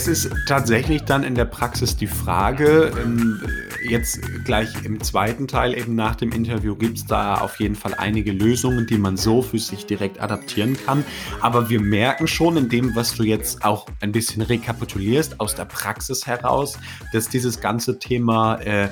[0.00, 3.38] es ist tatsächlich dann in der Praxis die Frage, ähm,
[3.86, 7.92] jetzt gleich im zweiten Teil eben nach dem Interview gibt es da auf jeden Fall
[7.92, 11.04] einige Lösungen, die man so für sich direkt adaptieren kann.
[11.42, 15.66] Aber wir merken schon in dem, was du jetzt auch ein bisschen rekapitulierst aus der
[15.66, 16.78] Praxis heraus,
[17.12, 18.88] dass dieses ganze Thema äh,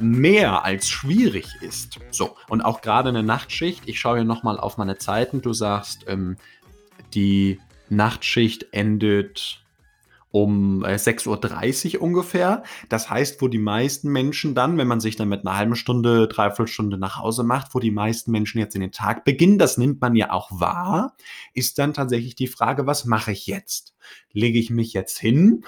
[0.00, 2.00] mehr als schwierig ist.
[2.10, 6.04] So, und auch gerade eine Nachtschicht, ich schaue hier nochmal auf meine Zeiten, du sagst,
[6.08, 6.36] ähm,
[7.14, 9.62] die Nachtschicht endet
[10.30, 12.62] um 6.30 äh, Uhr ungefähr.
[12.88, 16.28] Das heißt, wo die meisten Menschen dann, wenn man sich dann mit einer halben Stunde,
[16.28, 19.78] dreiviertel Stunde nach Hause macht, wo die meisten Menschen jetzt in den Tag beginnen, das
[19.78, 21.16] nimmt man ja auch wahr,
[21.54, 23.94] ist dann tatsächlich die Frage, was mache ich jetzt?
[24.32, 25.64] Lege ich mich jetzt hin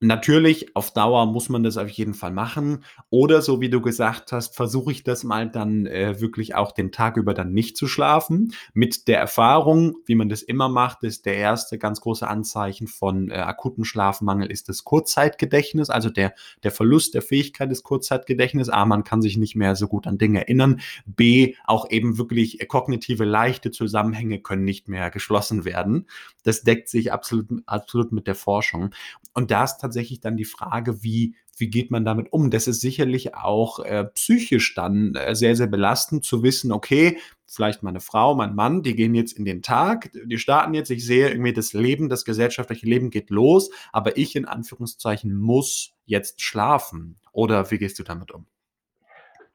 [0.00, 2.84] Natürlich, auf Dauer muss man das auf jeden Fall machen.
[3.10, 6.92] Oder so wie du gesagt hast, versuche ich das mal dann äh, wirklich auch den
[6.92, 8.52] Tag über dann nicht zu schlafen.
[8.74, 13.30] Mit der Erfahrung, wie man das immer macht, ist der erste ganz große Anzeichen von
[13.30, 18.74] äh, akutem Schlafmangel ist das Kurzzeitgedächtnis, also der, der Verlust der Fähigkeit des Kurzzeitgedächtnisses.
[18.74, 20.80] A, man kann sich nicht mehr so gut an Dinge erinnern.
[21.06, 26.08] B, auch eben wirklich kognitive leichte Zusammenhänge können nicht mehr geschlossen werden.
[26.42, 28.90] Das deckt sich absolut, absolut mit der Forschung.
[29.34, 32.50] Und da ist tatsächlich dann die Frage, wie, wie geht man damit um?
[32.50, 37.82] Das ist sicherlich auch äh, psychisch dann äh, sehr, sehr belastend zu wissen, okay, vielleicht
[37.82, 41.28] meine Frau, mein Mann, die gehen jetzt in den Tag, die starten jetzt, ich sehe
[41.28, 47.18] irgendwie das Leben, das gesellschaftliche Leben geht los, aber ich in Anführungszeichen muss jetzt schlafen.
[47.32, 48.46] Oder wie gehst du damit um?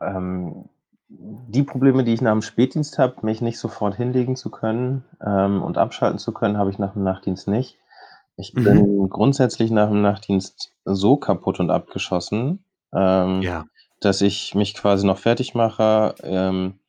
[0.02, 0.70] Ähm,
[1.08, 5.64] die Probleme, die ich nach dem Spätdienst habe, mich nicht sofort hinlegen zu können ähm,
[5.64, 7.78] und abschalten zu können, habe ich nach dem Nachtdienst nicht.
[8.40, 8.64] Ich mhm.
[8.64, 13.66] bin grundsätzlich nach dem Nachtdienst so kaputt und abgeschossen, ähm, ja.
[14.00, 16.16] dass ich mich quasi noch fertig mache.
[16.24, 16.80] Ähm,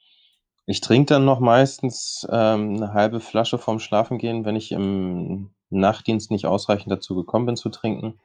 [0.66, 6.30] ich trinke dann noch meistens ähm, eine halbe Flasche vorm Schlafengehen, wenn ich im Nachtdienst
[6.30, 8.20] nicht ausreichend dazu gekommen bin zu trinken.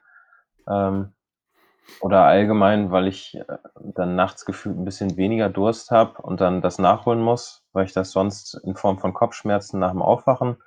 [0.70, 1.12] Ähm,
[2.02, 6.62] oder allgemein, weil ich äh, dann nachts gefühlt ein bisschen weniger Durst habe und dann
[6.62, 10.58] das nachholen muss, weil ich das sonst in Form von Kopfschmerzen nach dem Aufwachen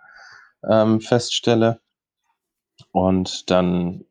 [0.69, 1.81] ähm, feststelle.
[2.93, 4.05] Und dann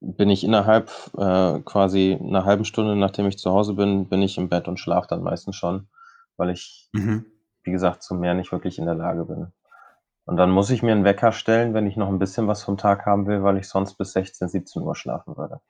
[0.00, 4.36] bin ich innerhalb äh, quasi einer halben Stunde, nachdem ich zu Hause bin, bin ich
[4.36, 5.88] im Bett und schlafe dann meistens schon,
[6.36, 7.26] weil ich, mhm.
[7.62, 9.52] wie gesagt, zum mehr nicht wirklich in der Lage bin.
[10.24, 12.76] Und dann muss ich mir einen Wecker stellen, wenn ich noch ein bisschen was vom
[12.76, 15.60] Tag haben will, weil ich sonst bis 16, 17 Uhr schlafen würde.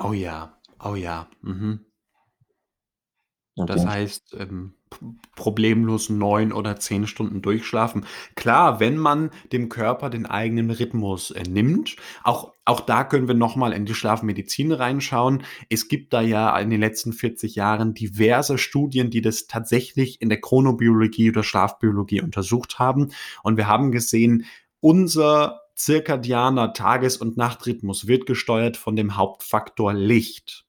[0.00, 0.52] Oh ja,
[0.84, 1.26] oh ja.
[1.42, 1.84] Mhm.
[3.56, 4.74] Das heißt, ähm,
[5.36, 8.06] problemlos neun oder zehn Stunden durchschlafen.
[8.34, 13.34] Klar, wenn man dem Körper den eigenen Rhythmus äh, nimmt, auch, auch da können wir
[13.34, 15.44] nochmal in die Schlafmedizin reinschauen.
[15.68, 20.28] Es gibt da ja in den letzten 40 Jahren diverse Studien, die das tatsächlich in
[20.28, 23.12] der Chronobiologie oder Schlafbiologie untersucht haben.
[23.42, 24.46] Und wir haben gesehen,
[24.80, 30.66] unser zirkadianer Tages- und Nachtrhythmus wird gesteuert von dem Hauptfaktor Licht.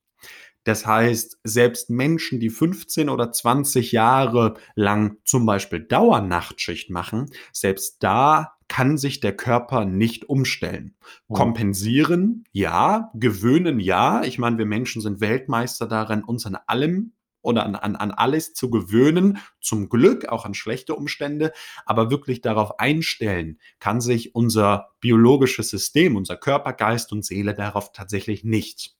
[0.63, 8.03] Das heißt, selbst Menschen, die 15 oder 20 Jahre lang zum Beispiel Dauernachtschicht machen, selbst
[8.03, 10.95] da kann sich der Körper nicht umstellen.
[11.27, 11.33] Oh.
[11.33, 13.11] Kompensieren, ja.
[13.15, 14.23] Gewöhnen, ja.
[14.23, 18.53] Ich meine, wir Menschen sind Weltmeister darin, uns an allem oder an, an, an alles
[18.53, 21.51] zu gewöhnen, zum Glück auch an schlechte Umstände,
[21.85, 27.91] aber wirklich darauf einstellen, kann sich unser biologisches System, unser Körper, Geist und Seele darauf
[27.91, 28.95] tatsächlich nicht.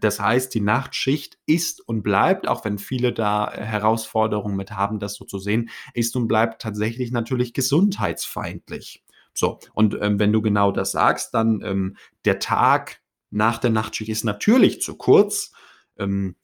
[0.00, 4.98] Das heißt, die Nachtschicht ist und bleibt, auch wenn viele da äh, Herausforderungen mit haben,
[4.98, 9.04] das so zu sehen, ist und bleibt tatsächlich natürlich gesundheitsfeindlich.
[9.34, 13.00] So, und ähm, wenn du genau das sagst, dann ähm, der Tag
[13.30, 15.52] nach der Nachtschicht ist natürlich zu kurz.
[15.98, 16.36] Ähm,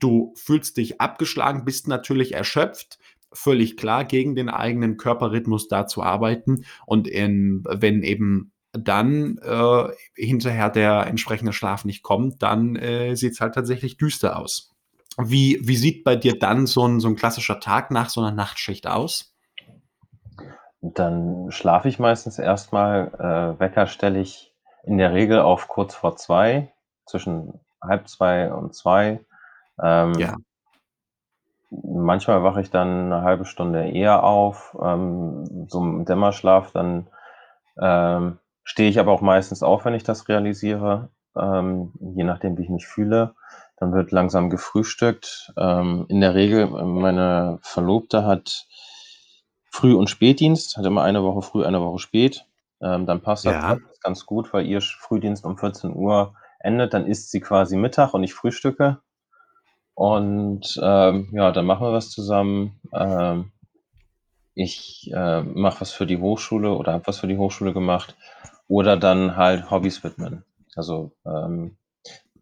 [0.00, 2.98] du fühlst dich abgeschlagen, bist natürlich erschöpft.
[3.32, 6.64] Völlig klar, gegen den eigenen Körperrhythmus da zu arbeiten.
[6.86, 13.32] Und in, wenn eben dann äh, hinterher der entsprechende Schlaf nicht kommt, dann äh, sieht
[13.32, 14.74] es halt tatsächlich düster aus.
[15.16, 18.30] Wie, wie sieht bei dir dann so ein, so ein klassischer Tag nach so einer
[18.30, 19.34] Nachtschicht aus?
[20.80, 23.08] Dann schlafe ich meistens erstmal.
[23.18, 24.54] Äh, Wecker stelle ich
[24.84, 26.72] in der Regel auf kurz vor zwei,
[27.04, 29.20] zwischen halb zwei und zwei.
[29.82, 30.36] Ähm, ja.
[31.70, 37.08] Manchmal wache ich dann eine halbe Stunde eher auf, ähm, so im Dämmerschlaf, dann
[37.80, 38.38] ähm,
[38.68, 42.68] stehe ich aber auch meistens auf, wenn ich das realisiere, ähm, je nachdem, wie ich
[42.68, 43.34] mich fühle.
[43.78, 45.54] Dann wird langsam gefrühstückt.
[45.56, 48.66] Ähm, in der Regel, meine Verlobte hat
[49.70, 52.44] Früh- und Spätdienst, hat immer eine Woche früh, eine Woche spät.
[52.82, 53.76] Ähm, dann passt ja.
[53.76, 56.92] das ganz gut, weil ihr Frühdienst um 14 Uhr endet.
[56.92, 58.98] Dann isst sie quasi Mittag und ich frühstücke.
[59.94, 62.78] Und ähm, ja, dann machen wir was zusammen.
[62.92, 63.50] Ähm,
[64.54, 68.14] ich äh, mache was für die Hochschule oder habe was für die Hochschule gemacht.
[68.68, 70.44] Oder dann halt Hobbys widmen.
[70.76, 71.76] Also, ähm,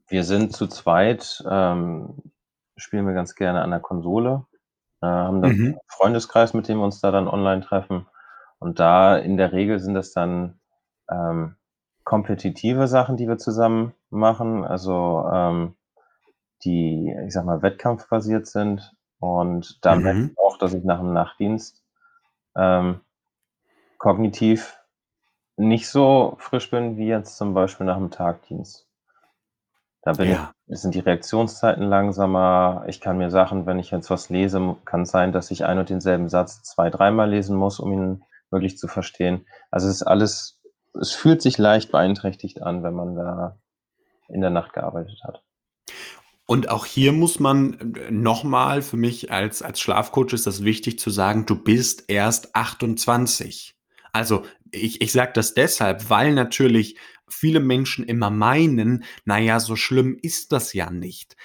[0.08, 2.32] wir sind zu zweit, ähm,
[2.76, 4.46] spielen wir ganz gerne an der Konsole,
[5.02, 5.78] äh, haben dann Mhm.
[5.88, 8.06] Freundeskreis, mit dem wir uns da dann online treffen.
[8.60, 10.60] Und da in der Regel sind das dann,
[11.10, 11.56] ähm,
[12.04, 15.76] kompetitive Sachen, die wir zusammen machen, also, ähm,
[16.64, 18.94] die, ich sage mal, wettkampfbasiert sind.
[19.20, 20.36] Und da merke Mhm.
[20.36, 21.84] ich auch, dass ich nach 'm Nachtdienst,
[22.56, 23.00] ähm,
[23.98, 24.75] kognitiv
[25.58, 28.84] nicht so frisch bin wie jetzt zum Beispiel nach 'm Tagdienst.
[30.04, 30.52] Da bin ich Ja.
[30.68, 32.84] sind die Reaktionszeiten langsamer.
[32.88, 35.78] Ich kann mir Sachen wenn ich jetzt was lese m kann's sein, dass ich ein
[35.78, 39.46] und denselben Satz zwei dreimal lesen muss, um ihn wirklich zu verstehen.
[39.70, 40.60] Also, es ist alles
[40.98, 43.58] es fühlt sich leicht beeinträchtigt an, wenn man da
[44.28, 45.42] in der Nacht gearbeitet hat.
[46.48, 50.62] Und auch hier muss man äh, noch mal für mich als als Schlafcoach ist das
[50.62, 53.74] wichtig zu sagen: „Du bist erst 28.“
[54.12, 56.96] Also, ich ich sage das deshalb, weil natürlich
[57.28, 61.36] viele Menschen immer meinen: „Na ja, so schlimm ist das ja nicht.“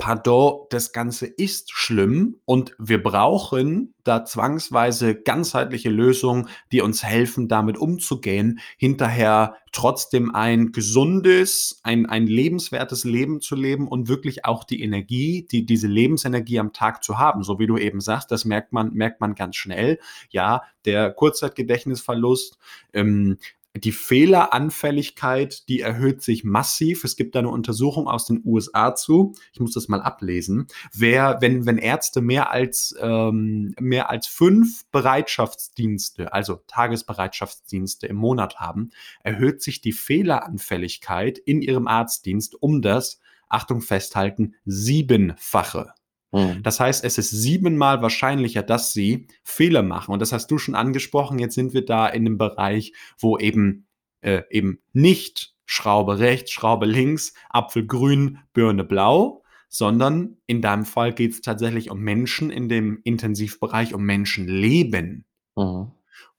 [0.00, 7.48] Pardon, das Ganze ist schlimm und wir brauchen da zwangsweise ganzheitliche Lösungen, die uns helfen,
[7.48, 14.64] damit umzugehen, hinterher trotzdem ein gesundes, ein ein lebenswertes Leben zu leben und wirklich auch
[14.64, 17.42] die Energie, die diese Lebensenergie am Tag zu haben.
[17.42, 19.98] So wie du eben sagst, das merkt man merkt man ganz schnell.
[20.30, 22.56] Ja, der Kurzzeitgedächtnisverlust,
[22.94, 23.36] ähm,
[23.76, 27.04] die Fehleranfälligkeit, die erhöht sich massiv.
[27.04, 29.34] Es gibt da 'ne Untersuchung aus den USA zu.
[29.52, 30.66] Ich muss das mal ablesen.
[30.92, 38.56] Wer wenn wenn Ärzte mehr als ähm, mehr als 5 Bereitschaftsdienste, also Tagesbereitschaftsdienste im Monat
[38.60, 38.90] haben,
[39.22, 45.92] erhöht sich die Fehleranfälligkeit in ihrem Arztdienst um das, Achtung, festhalten, Siebenfache.
[46.32, 46.62] Mhm.
[46.62, 50.12] Das heißt, es ist siebenmal wahrscheinlicher, dass sie Fehler machen.
[50.12, 51.38] Und das hast du schon angesprochen.
[51.38, 53.86] Jetzt sind wir da in 'nem Bereich, wo eben
[54.22, 61.12] äh, eben nicht Schraube rechts, Schraube links, Apfel grün, Birne blau, sondern in deinem Fall
[61.14, 65.24] geht's tatsächlich um Menschen in dem Intensivbereich, um Menschenleben.
[65.56, 65.92] Mhm.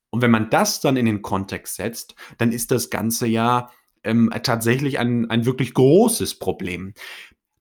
[0.10, 3.70] Und wenn man das dann in den Kontext setzt, dann ist das Ganze ja,
[4.04, 6.94] ähm, tatsächlich ein ein wirklich großes Problem.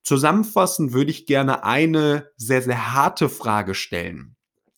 [0.05, 4.35] Zusammenfassend würde ich gerne eine sehr, sehr harte Frage stellen.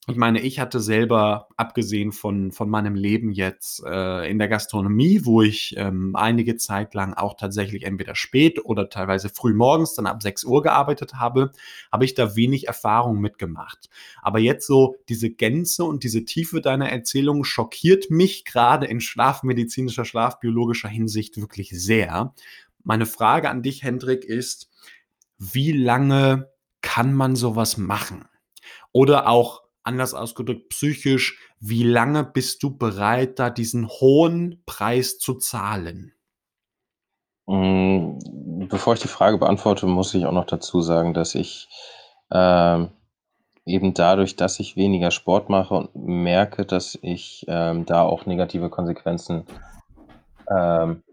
[0.09, 5.21] Ich meine, ich hatte selber, abgesehen von von meinem Leben jetzt, äh, in der Gastronomie,
[5.23, 10.21] wo ich, ähm, einige Zeit lang auch tatsächlich entweder spät oder teilweise frühmorgens dann ab
[10.21, 11.53] 6:00 gearbeitet habe,
[11.89, 13.89] habe ich da wenig Erfahrung mitgemacht.
[14.21, 20.03] Aber jetzt so diese Gänze und diese Tiefe deiner Erzählung schockiert mich grade in schlafmedizinischer,
[20.03, 22.33] schlafbiologischer Hinsicht wirklich sehr.
[22.83, 24.69] Meine Frage an dich, Hendrik, ist:
[25.37, 26.51] Wie lange
[26.81, 28.27] kann man so was machen?
[28.91, 35.35] Oder auch anders ausgedrückt psychisch, wie lange bist du bereit, da diesen hohen Preis zu
[35.35, 36.13] zahlen?
[37.47, 38.19] Hm,
[38.69, 41.67] bevor ich die Frage beantworte, muss ich auch noch dazu sagen, dass ich,
[42.31, 42.89] ähm,
[43.65, 48.69] eben dadurch, dass ich weniger Sport mache und merke, dass ich, ähm, da auch negative
[48.69, 49.45] Konsequenzen,
[50.49, 51.03] ähm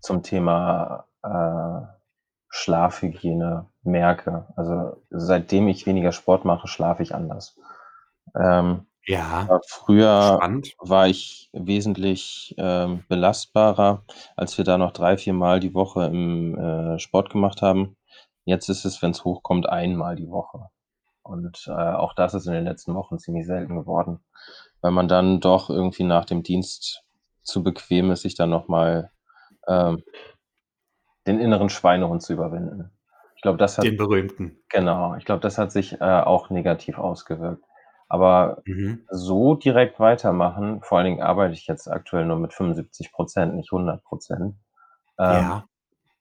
[0.00, 1.97] zum Thema, äh,
[2.50, 4.46] Schlafhygiene merke.
[4.56, 7.56] Also, seitdem ich weniger Sport mache, schlafe ich anders.
[8.36, 10.76] Ähm, Ja, früher spannend.
[10.78, 14.04] war ich wesentlich, ähm, belastbarer,
[14.36, 17.96] als wir da noch 3, viermal die Woche im, äh, Sport gemacht haben.
[18.44, 20.68] Jetzt ist es, wenn's hochkommt, einmal die Woche.
[21.22, 24.20] Und, äh, auch das ist in den letzten Wochen ziemlich selten geworden,
[24.82, 27.04] weil man dann doch irgendwie nach dem Dienst
[27.42, 29.10] zu bequem ist, sich dann noch mal,
[29.68, 30.02] ähm
[31.28, 32.92] den inneren Schweinehund zu überwinden.
[33.36, 34.58] Ich glaube, das hat Den berühmten.
[34.70, 37.64] genau, ich glaube, das hat sich, äh, auch negativ ausgewirkt.
[38.08, 39.08] Aber Mhm.
[39.10, 43.72] so direkt weitermachen vor allen Dingen arbeite ich jetzt aktuell nur mit 75 %, nicht
[43.72, 44.56] 100 %,
[45.20, 45.68] ähm, Ja.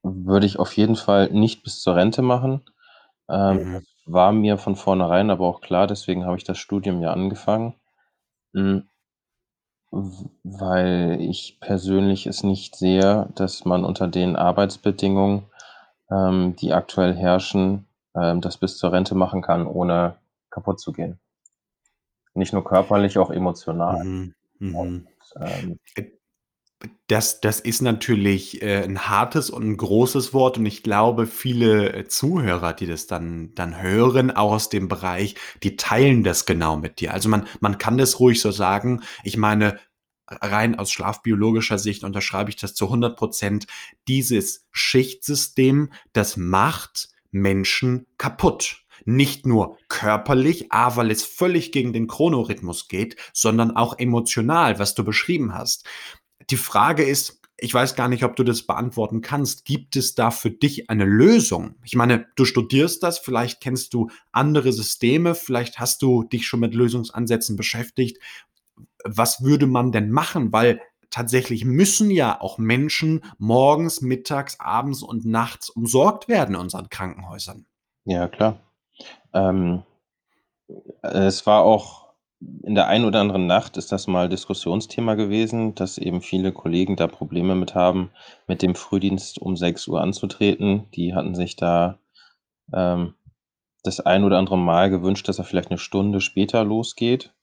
[0.03, 2.63] würde ich auf jeden Fall nicht bis zur Rente machen.
[3.29, 3.87] Ähm, Mhm.
[4.07, 7.75] war mir von vornherein aber auch klar, deswegen habe ich das Studium ja angefangen.
[8.55, 8.89] Hm
[9.91, 15.43] w weil ich persönlich es nicht sehe, dass man unter den Arbeitsbedingungen,
[16.11, 20.15] ähm, die aktuell herrschen, ähm, das bis zur Rente machen kann, ohne
[20.49, 21.19] kaputtzugehen.
[22.35, 24.03] Nicht nur körperlich, auch emotional.
[24.03, 24.75] Mhm, mhm.
[24.75, 25.07] Und,
[25.39, 26.16] ähm Äh,
[27.07, 31.93] das das ist natürlich, äh, 'n hartes und 'n großes Wort und ich glaube, viele,
[31.93, 36.77] äh, Zuhörer, die das dann dann hören, auch aus dem Bereich, die teilen das genau
[36.77, 37.13] mit dir.
[37.13, 39.01] Also, man man kann das ruhig so sagen.
[39.23, 39.79] Ich meine,
[40.29, 43.65] rein aus schlafbiologischer Sicht unterschreibe ich das zu 100 %.
[44.07, 48.83] Dieses Schichtsystem, das macht Menschen kaputt.
[49.05, 54.95] Nicht nur körperlich, A, weil es völlig gegen den Chronorhythmus geht, sondern auch emotional, was
[54.95, 55.85] du beschrieben hast.
[56.49, 59.65] Die Frage ist ich weiß gar nicht, ob du das beantworten kannst.
[59.65, 61.75] Gibt es da für dich eine Lösung?
[61.83, 66.59] Ich meine, du studierst das, vielleicht kennst du andere Systeme, vielleicht hast du dich schon
[66.59, 68.21] mit Lösungsansätzen beschäftigt.
[69.03, 70.51] Was würde man denn machen?
[70.53, 76.89] Weil tatsächlich müssen ja auch Menschen morgens, mittags, abends und nachts umsorgt werden in unseren
[76.89, 77.65] Krankenhäusern.
[78.05, 78.61] Ja, klar.
[79.33, 79.81] Ähm,
[81.01, 82.06] äh, es war auch
[82.39, 86.95] in der einen oder anderen Nacht ist das mal Diskussionsthema gewesen, dass eben viele Kollegen
[86.95, 88.11] da Probleme mit haben,
[88.47, 90.85] mit dem Frühdienst um 6:00 anzutreten.
[90.93, 91.97] Die hatten sich da,
[92.73, 93.15] ähm,
[93.83, 97.33] das ein oder andere Mal gewünscht, dass er vielleicht 'ne Stunde später losgeht.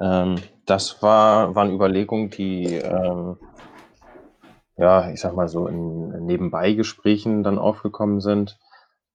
[0.00, 3.36] Ähm, das war waren Überlegungen, die, ähm
[4.78, 8.58] ja, ich sage mal so, in Nebenbeigesprächen dann aufgekommen sind.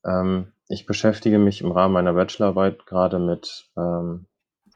[0.05, 4.27] Ähm, ich beschäftige mich im Rahmen meiner Bachelorarbeit grade mit, ähm,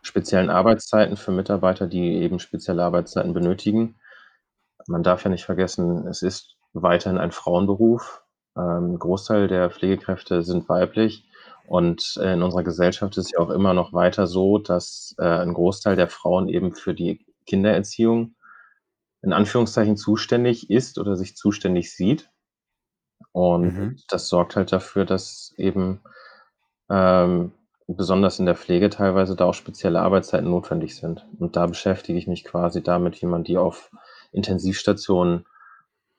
[0.04, 3.96] speziellen Arbeitszeiten für Mitarbeiter, die eben spezielle Arbeitszeiten benötigen.
[4.88, 8.24] Man darf ja nicht vergessen, es ist weiterhin ein Frauenberuf.
[8.58, 11.26] Ähm, Großteil der Pflegekräfte sind weiblich
[11.68, 15.24] und, äh, in unserer Gesellschaft ist es ja auch immer noch weiter so, dass, äh,
[15.44, 18.36] 'n Großteil der Frauen eben für die Kindererziehung
[19.24, 22.30] in Anführungszeichen zuständig ist oder sich zuständig sieht.
[23.36, 23.96] Und Mhm.
[24.10, 26.02] das sorgt halt dafür, dass eben,
[26.90, 27.54] ähm,
[27.96, 31.26] besonders in der Pflege teilweise da auch spezielle Arbeitszeiten notwendig sind.
[31.40, 33.92] Und da beschäftige ich mich quasi damit, wie man die auf
[34.32, 35.46] Intensivstationen,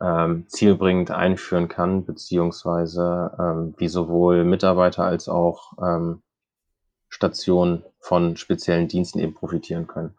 [0.01, 6.23] ähm, zielbringend einführen kann, beziehungsweise, ähm, wie sowohl Mitarbeiter als auch, ähm,
[7.09, 10.15] Stationen von speziellen Diensten eben profitieren können.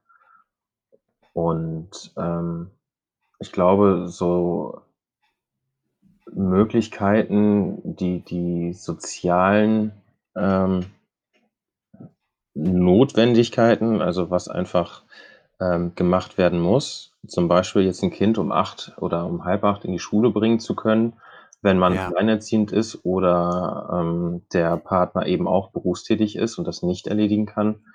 [1.33, 2.71] Und, ähm,
[3.39, 4.81] ich glaube, so
[6.31, 9.91] Möglichkeiten, die die sozialen,
[10.35, 10.85] ähm
[12.55, 15.03] Notwendigkeiten, also was einfach,
[15.59, 19.91] ähm, gemacht werden muss, zum Beispiel jetzt 'n Kind um 8 oder um 7:30 in
[19.91, 21.13] die Schule bringen zu können,
[21.63, 22.13] wenn man Ja.
[22.15, 27.85] alleinerziehend ist oder, ähm, der Partner eben auch berufstätig ist und das nicht erledigen kann,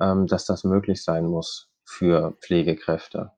[0.00, 3.32] ähm, dass das möglich sein muss für Pflegekräfte.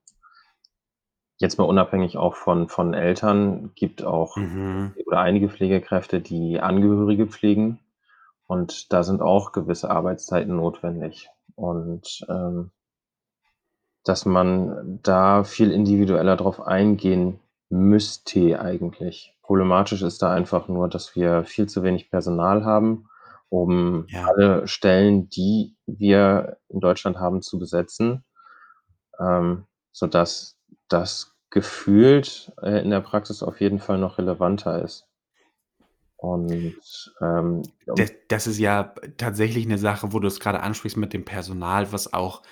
[1.41, 4.95] Jetzt mal unabhängig auch von von Eltern, gibt auch Mhm.
[4.95, 7.81] oder einige Pflegekräfte, die Angehörige pflegen
[8.55, 12.71] und da sind auch gewisse Arbeitszeiten notwendig und, ähm
[14.05, 19.35] dass man da viel individueller drauf eingehen müsste eigentlich.
[19.43, 23.09] Problematisch ist da einfach nur, dass wir viel zu wenig Personal haben,
[23.49, 24.27] um Ja.
[24.27, 28.25] alle Stellen, die wir in Deutschland haben, zu besetzen,
[29.21, 30.59] ähm, sodass
[30.89, 35.09] das gefühlt, äh, in der Praxis auf jeden Fall noch relevanter ist.
[36.25, 41.13] Und, ähm, Da um das ist ja tatsächlich 'ne Sache, wo du's grade ansprichst mit
[41.13, 42.43] dem Personal, was auch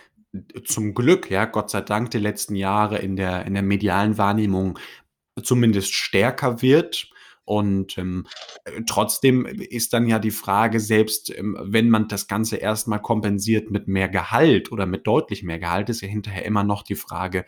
[0.64, 4.78] zum Glück, ja, Gott sei Dank die letzten Jahre in der in der medialen Wahrnehmung
[5.42, 7.10] zumindest stärker wird.
[7.44, 8.26] Und, ähm,
[8.64, 12.98] äh, trotzdem ist dann ja die Frage, selbst, ähm, wenn man das Ganze erst mal
[13.00, 16.94] kompensiert mit mehr Gehalt oder mit deutlich mehr Gehalt, ist ja hinterher immer noch die
[16.96, 17.44] Frage,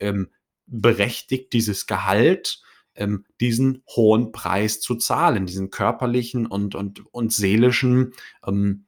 [0.00, 0.30] ähm,
[0.66, 2.62] berechtigt dieses Gehalt,
[2.96, 8.12] ähm, diesen hohen Preis zu zahlen, diesen körperlichen und und und seelischen,
[8.46, 8.86] ähm,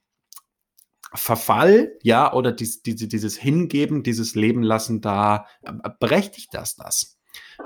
[1.14, 7.18] Verfall, ja, oder dies diese dieses Hingeben, dieses Leben lassen da äh, berechtigt das das?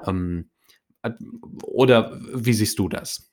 [0.07, 0.51] Ähm,
[1.03, 1.11] äh,
[1.65, 3.29] oder wie siehst du das?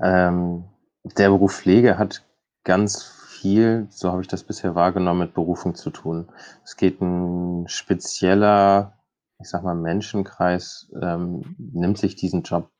[0.00, 0.64] Ähm,
[1.04, 2.24] der Beruf Pflege hat
[2.64, 6.28] ganz viel, so habe ich das bisher wahrgenommen, mit Berufung zu tun.
[6.64, 8.97] Es geht 'n spezieller,
[9.40, 12.70] ich sage mal, Menschenkreis, ähm, nimmt sich diesen Job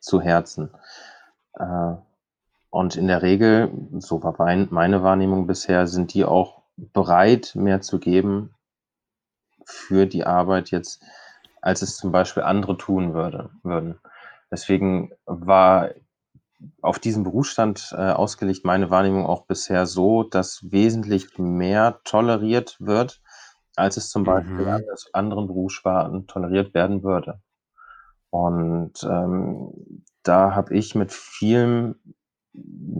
[0.00, 0.70] zu Herzen.
[1.54, 1.94] Äh,
[2.70, 7.80] und in der Regel, so war mein meine Wahrnehmung bisher, sind die auch bereit, mehr
[7.82, 8.54] zu geben
[9.64, 11.02] für die Arbeit jetzt,
[11.60, 14.00] als es zum Beispiel andere tun würde würden.
[14.50, 15.90] Deswegen war
[16.80, 23.20] auf diesen Berufsstand, äh, ausgelegt meine Wahrnehmung auch bisher so, dass wesentlich mehr toleriert wird,
[23.76, 24.68] als es zum Beispiel Mhm.
[24.68, 27.40] an anderen Berufssparten toleriert werden würde.
[28.30, 31.96] Und, ähm, da habe ich mit vielen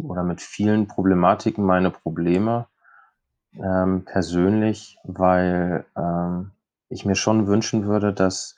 [0.04, 2.68] oder mit vielen Problematiken meine Probleme,
[3.56, 6.52] ähm, persönlich, weil, ähm,
[6.88, 8.56] ich mir schon wünschen würde, dass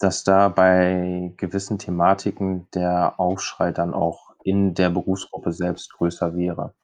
[0.00, 6.74] dass da bei gewissen Thematiken der Aufschrei dann auch in der Berufsgruppe selbst größer wäre.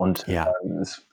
[0.00, 0.54] Und, Ja.
[0.64, 1.06] ähm, es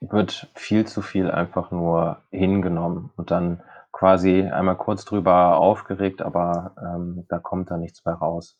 [0.00, 6.74] wird viel zu viel einfach nur hingenommen und dann quasi einmal kurz drüber aufgeregt, aber,
[6.80, 8.58] ähm, da kommt dann nichts bei raus.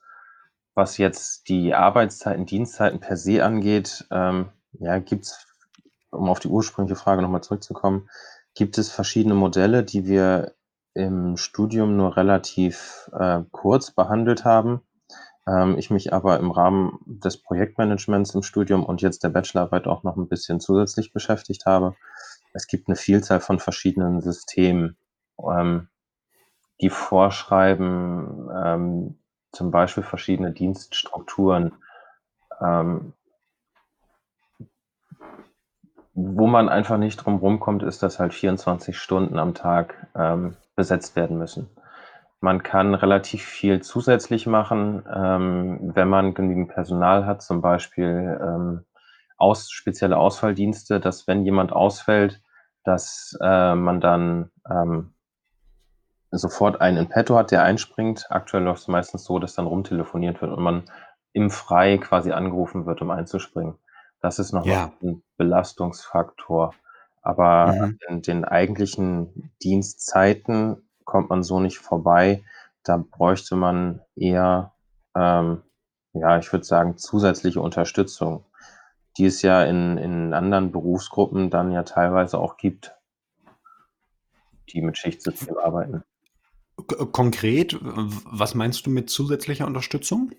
[0.75, 5.47] Was jetzt die Arbeitszeiten, Dienstzeiten per se angeht, ähm, ja, gibt's
[6.11, 8.09] um auf die ursprüngliche Frage noch mal zurückzukommen,
[8.54, 10.54] gibt es verschiedene Modelle, die wir
[10.94, 14.80] im Studium nur relativ, äh, kurz behandelt haben,
[15.49, 20.02] ähm, ich mich aber im Rahmen des Projektmanagements im Studium und jetzt der Bachelorarbeit auch
[20.04, 21.97] noch 'n bisschen zusätzlich beschäftigt habe.
[22.54, 24.97] Es gibt 'ne Vielzahl von verschiedenen Systemen,
[25.42, 25.88] ähm,
[26.82, 29.18] die vorschreiben, ähm,
[29.52, 31.73] zum Beispiel verschiedene Dienststrukturen,
[32.62, 33.14] ähm
[36.16, 41.14] wo man einfach nicht drum rumkommt, ist, dass halt 24 Stunden am Tag, ähm, besetzt
[41.14, 41.70] werden müssen.
[42.42, 48.85] Man kann relativ viel zusätzlich machen, ähm, wenn man genügend Personal hat, zum Beispiel, ähm,
[49.37, 52.40] aus spezielle Ausfalldienste, dass wenn jemand ausfällt,
[52.85, 55.12] dass, äh, man dann, ähm
[56.32, 58.26] sofort einen in petto hat, der einspringt.
[58.30, 60.85] Aktuell läuft's meistens so, dass dann rumtelefoniert wird und man
[61.32, 63.75] im Frei quasi angerufen wird, um einzuspringen.
[64.20, 64.92] Das ist noch Ja.
[65.02, 66.76] 'n Belastungsfaktor,
[67.23, 68.00] aber Mhm.
[68.09, 72.43] an den eigentlichen Dienstzeiten kommt man so nicht vorbei.
[72.83, 74.73] Da bräuchte man eher,
[75.14, 75.62] ähm,
[76.14, 78.45] ja, ich würde sagen, zusätzliche Unterstützung,
[79.19, 82.95] die es ja in in anderen Berufsgruppen dann ja teilweise auch gibt
[84.73, 86.02] die mit Schichtsystem arbeiten.
[87.12, 90.31] Konkret, was meinst du mit zusätzlicher Unterstützung?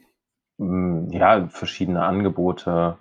[0.58, 2.98] Hm, ja, verschiedene Angebote.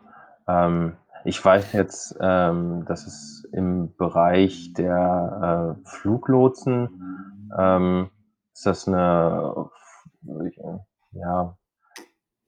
[0.46, 6.88] Ähm, ich weiß jetzt, ähm, dass es im Bereich der, äh, Fluglotsen,
[7.58, 8.10] ähm,
[8.54, 10.52] ist das 'ne f
[11.12, 11.56] ja,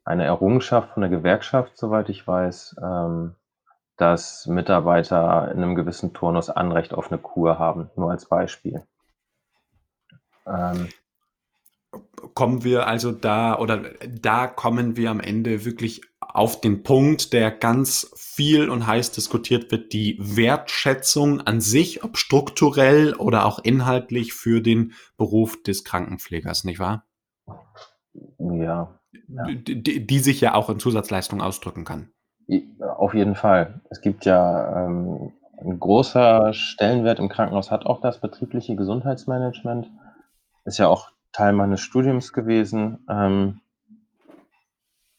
[0.04, 3.36] eine Errungenschaft von der Gewerkschaft, soweit ich weiß, ähm,
[3.98, 8.84] dass Mitarbeiter in 'nem gewissen Turnus Anrecht auf 'ne Kur haben, nur als Beispiel.
[10.46, 10.88] Ähm
[12.34, 17.50] Kommen wir also da oder da kommen wir am Ende wirklich auf den Punkt, der
[17.50, 24.32] ganz viel und heiß diskutiert wird, die Wertschätzung an sich, ob strukturell oder auch inhaltlich
[24.32, 27.04] für den Beruf des Krankenpflegers, nicht wahr?
[28.38, 29.44] Ja, ja.
[29.44, 32.12] D d d die sich ja auch in Zusatzleistungen ausdrücken kann.
[32.96, 33.82] Auf jeden Fall.
[33.90, 35.32] Es gibt ja, ähm
[35.64, 39.90] 'n großer Stellenwert im Krankenhaus hat auch das betriebliche Gesundheitsmanagement.
[40.64, 43.06] Ist ja auch Teil meines Studiums gewesen.
[43.10, 43.60] Ähm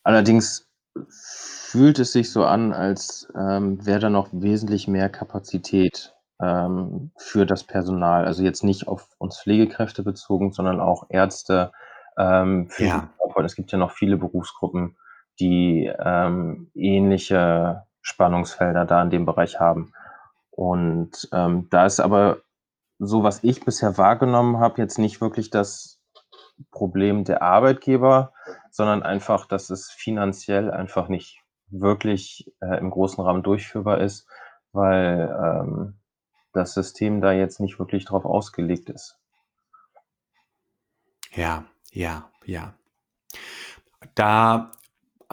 [0.06, 0.69] allerdings
[1.10, 7.45] fühlt es sich so an, als, ähm, wäre da noch wesentlich mehr Kapazität, ähm, für
[7.45, 8.26] das Personal.
[8.26, 11.71] Also, jetzt nicht auf uns Pflegekräfte bezogen, sondern auch Ärzte,
[12.17, 13.10] ähm, Ja.
[13.45, 14.95] Es gibt ja noch viele Berufsgruppen,
[15.39, 19.91] die, ähm, ähnliche Spannungsfelder da in dem Bereich haben.
[20.52, 22.38] Und, ähm, da ist aber
[22.99, 25.99] so, was ich bisher wahrgenommen habe, jetzt nicht wirklich das
[26.71, 28.34] Problem der Arbeitgeber,
[28.71, 34.28] sondern einfach, dass es finanziell einfach nicht wirklich, äh, im großen Rahmen durchführbar ist,
[34.71, 35.99] weil, ähm,
[36.54, 39.17] das System da jetzt nicht wirklich drauf ausgelegt ist.
[41.36, 42.76] Ja, ja, ja.
[44.13, 44.71] Da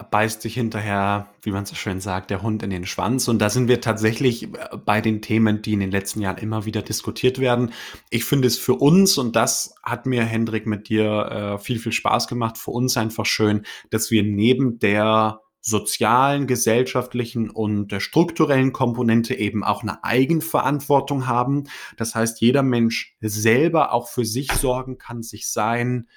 [0.09, 3.27] beißt sich hinterher, wie man so schön sagt, der Hund in den Schwanz.
[3.27, 6.65] Und da sind wir tatsächlich, äh, bei den Themen, die in den letzten Jahren immer
[6.65, 7.71] wieder diskutiert werden.
[8.09, 11.91] Ich finde es für uns, und das hat mir, Hendrik, mit dir, äh, viel, viel
[11.91, 18.73] Spaß gemacht, für uns einfach schön, dass wir neben der sozialen, gesellschaftlichen und der strukturellen
[18.73, 21.65] Komponente eben auch 'ne Eigenverantwortung haben.
[21.97, 26.07] Das heißt, jeder Mensch selber auch für sich sorgen kann, sich sein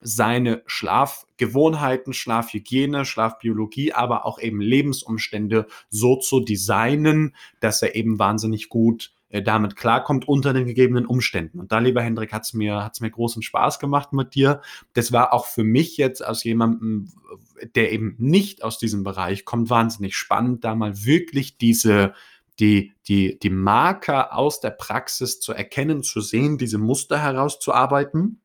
[0.00, 8.68] seine Schlafgewohnheiten, Schlafhygiene, Schlafbiologie, aber auch eben Lebensumstände so zu designen, dass er eben wahnsinnig
[8.68, 11.60] gut, äh, damit klarkommt unter den gegebenen Umständen.
[11.60, 14.62] Und da, lieber Hendrik, hat's mir hat's mir großen Spaß gemacht mit dir.
[14.94, 17.12] Das war auch für mich jetzt aus jemandem,
[17.74, 22.14] der eben nicht aus diesem Bereich kommt, wahnsinnig spannend, da mal wirklich diese
[22.60, 28.40] die die die Marker aus der Praxis zu erkennen, zu sehen, diese Muster herauszuarbeiten.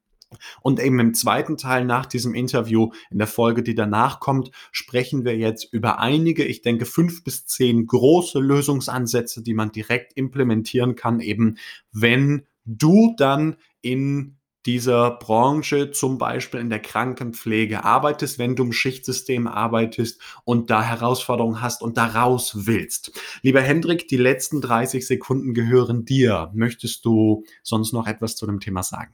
[0.62, 1.56] Und eben im 2.
[1.56, 6.43] Teil nach diesem Interview, in der Folge, die danach kommt, sprechen wir jetzt über einige,
[6.43, 11.58] ich denke, 5 bis 10 große Lösungsansätze, die man direkt implementieren kann, eben
[11.91, 18.72] wenn du dann in dieser Branche, zum Beispiel in der Krankenpflege arbeitest, wenn du im
[18.72, 23.19] Schichtsystem arbeitest und da Herausforderungen hast und da raus willst.
[23.41, 26.52] Lieber Hendrik, die letzten 30 Sekunden gehören dir.
[26.54, 29.13] Möchtest du sonst noch etwas zu dem Thema sagen?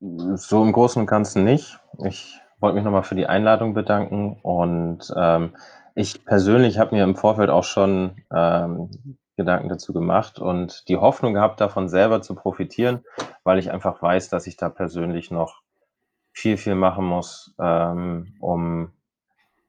[0.00, 1.78] So im Großen und Ganzen nicht.
[2.04, 5.56] Ich wollte mich noch mal für die Einladung bedanken und, ähm,
[5.94, 8.90] ich persönlich habe mir im Vorfeld auch schon, ähm,
[9.36, 13.04] Gedanken dazu gemacht und die Hoffnung gehabt, davon selber zu profitieren,
[13.44, 15.60] weil ich einfach weiß, dass ich da persönlich noch
[16.32, 18.92] viel, viel machen muss, ähm, um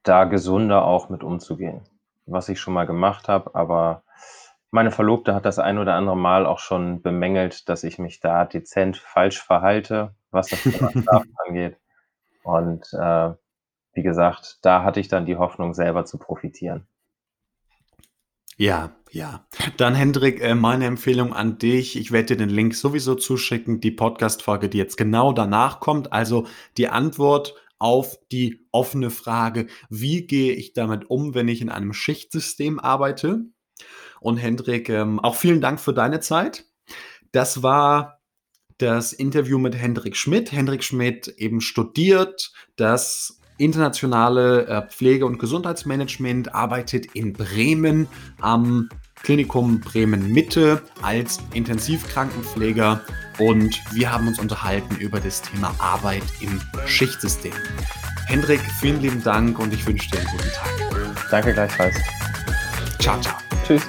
[0.02, 1.82] da gesunder auch mit umzugehen.
[2.26, 4.02] was ich schon mal gemacht habe, aber
[4.70, 8.44] meine Verlobte hat das ein oder andere Mal auch schon bemängelt, dass ich mich da
[8.44, 11.06] dezent falsch verhalte, was das Schlafen
[11.46, 11.76] angeht.
[12.42, 13.30] Und, äh,
[13.92, 16.86] wie gesagt, da hatte ich dann die Hoffnung, selber zu profitieren.
[18.56, 19.46] Ja, ja.
[19.76, 21.96] Dann Hendrik, äh, meine Empfehlung an dich.
[21.96, 26.12] Ich werde dir den Link sowieso zuschicken, die Podcast-Folge, die jetzt genau danach kommt.
[26.12, 31.70] Also die Antwort auf die offene Frage, wie gehe ich damit um, wenn ich in
[31.70, 33.44] einem Schichtsystem arbeite?
[34.20, 36.64] Und Hendrik, ähm, auch vielen Dank für deine Zeit.
[37.30, 38.17] Das war
[38.78, 40.52] das Interview mit Hendrik Schmidt.
[40.52, 48.06] Hendrik Schmidt eben studiert das internationale äh, Pflege- und Gesundheitsmanagement, arbeitet in Bremen
[48.40, 48.88] am
[49.22, 53.00] Klinikum Bremen Mitte als Intensivkrankenpfleger
[53.38, 57.52] und wir haben uns unterhalten über das Thema Arbeit im Schichtsystem.
[58.26, 61.28] Hendrik, vielen lieben Dank und ich wünsche dir einen guten Tag.
[61.30, 61.96] Danke gleichfalls.
[63.00, 63.36] Ciao, ciao.
[63.66, 63.82] Tschüss.